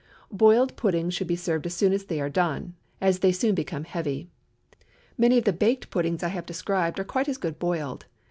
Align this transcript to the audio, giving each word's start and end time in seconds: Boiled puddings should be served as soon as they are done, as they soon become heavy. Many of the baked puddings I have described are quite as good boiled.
Boiled 0.33 0.75
puddings 0.75 1.13
should 1.13 1.27
be 1.27 1.35
served 1.35 1.67
as 1.67 1.75
soon 1.75 1.93
as 1.93 2.05
they 2.05 2.19
are 2.19 2.27
done, 2.27 2.73
as 2.99 3.19
they 3.19 3.31
soon 3.31 3.53
become 3.53 3.83
heavy. 3.83 4.31
Many 5.15 5.37
of 5.37 5.43
the 5.43 5.53
baked 5.53 5.91
puddings 5.91 6.23
I 6.23 6.29
have 6.29 6.47
described 6.47 6.99
are 6.99 7.03
quite 7.03 7.29
as 7.29 7.37
good 7.37 7.59
boiled. 7.59 8.07